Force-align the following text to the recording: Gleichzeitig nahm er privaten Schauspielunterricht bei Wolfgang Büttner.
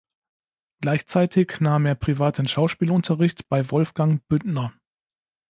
Gleichzeitig 0.81 1.59
nahm 1.59 1.85
er 1.85 1.93
privaten 1.93 2.47
Schauspielunterricht 2.47 3.47
bei 3.49 3.69
Wolfgang 3.69 4.27
Büttner. 4.27 4.73